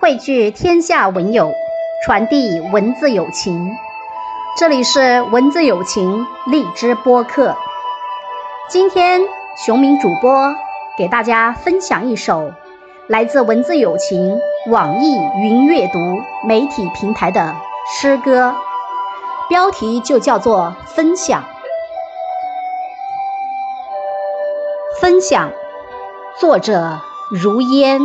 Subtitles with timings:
[0.00, 1.52] 汇聚天下文友，
[2.06, 3.70] 传递文字友情。
[4.56, 7.54] 这里是文字友情荔枝播客。
[8.70, 9.20] 今天
[9.66, 10.54] 熊明主播
[10.96, 12.50] 给大家分享一首
[13.08, 14.40] 来自文字友情
[14.70, 15.98] 网易云阅读
[16.48, 17.54] 媒体平台的
[18.00, 18.54] 诗歌，
[19.50, 21.42] 标题就叫做《分享》。
[24.98, 25.52] 分享，
[26.40, 26.98] 作者
[27.30, 28.00] 如烟。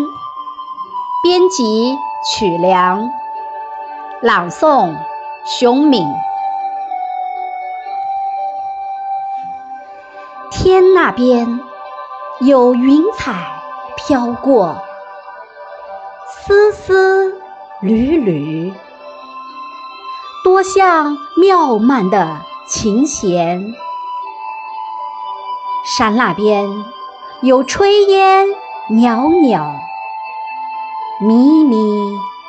[1.26, 3.10] 编辑曲梁，
[4.22, 4.96] 朗诵
[5.44, 6.06] 熊敏。
[10.52, 11.60] 天那边
[12.42, 13.34] 有云彩
[13.98, 14.78] 飘过，
[16.30, 17.42] 丝丝
[17.82, 18.72] 缕缕，
[20.44, 22.38] 多像妙曼的
[22.68, 23.74] 琴弦。
[25.98, 26.70] 山那边
[27.42, 28.46] 有炊烟
[28.92, 29.74] 袅袅。
[31.22, 31.78] 迷迷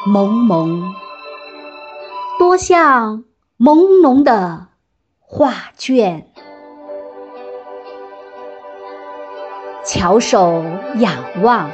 [0.06, 0.92] 蒙蒙，
[2.36, 3.22] 多像
[3.60, 4.66] 朦胧的
[5.20, 6.26] 画卷。
[9.84, 10.64] 翘首
[10.96, 11.70] 仰望，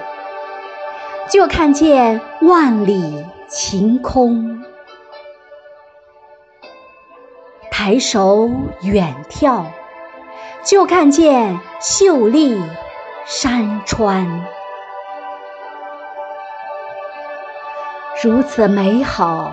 [1.31, 4.63] 就看见万里晴空；
[7.71, 8.51] 抬手
[8.83, 9.65] 远眺，
[10.63, 12.61] 就看见秀丽
[13.25, 14.45] 山川。
[18.21, 19.53] 如此美好，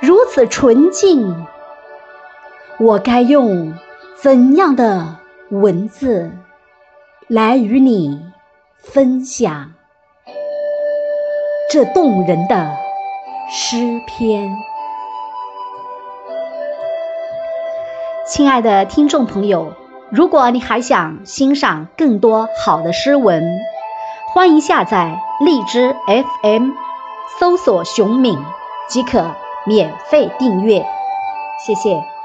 [0.00, 1.46] 如此纯净，
[2.78, 3.74] 我该用
[4.16, 5.16] 怎样的
[5.50, 6.32] 文字
[7.28, 8.24] 来与你
[8.78, 9.72] 分享
[11.70, 12.70] 这动人的
[13.50, 14.56] 诗篇？
[18.26, 19.74] 亲爱的听众朋友，
[20.10, 23.60] 如果你还想欣赏更多好的诗文，
[24.34, 25.94] 欢迎下载荔枝
[26.42, 26.85] FM。
[27.26, 28.38] 搜索“熊敏”
[28.88, 29.34] 即可
[29.66, 30.84] 免费订阅，
[31.58, 32.15] 谢谢。